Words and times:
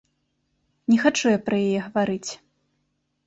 Не 0.91 0.95
хачу 1.03 1.25
я 1.33 1.39
пра 1.49 1.55
яе 1.67 1.79
гаварыць. 1.89 2.31